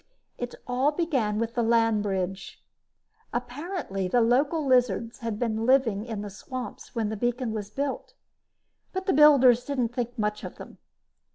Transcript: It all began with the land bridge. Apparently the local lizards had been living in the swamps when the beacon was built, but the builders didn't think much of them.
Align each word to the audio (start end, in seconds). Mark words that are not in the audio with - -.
It 0.39 0.55
all 0.65 0.91
began 0.91 1.37
with 1.37 1.53
the 1.53 1.61
land 1.61 2.01
bridge. 2.01 2.59
Apparently 3.31 4.07
the 4.07 4.19
local 4.19 4.65
lizards 4.65 5.19
had 5.19 5.37
been 5.37 5.63
living 5.67 6.05
in 6.05 6.21
the 6.23 6.29
swamps 6.31 6.95
when 6.95 7.09
the 7.09 7.15
beacon 7.15 7.53
was 7.53 7.69
built, 7.69 8.15
but 8.93 9.05
the 9.05 9.13
builders 9.13 9.63
didn't 9.63 9.89
think 9.89 10.17
much 10.17 10.43
of 10.43 10.55
them. 10.55 10.79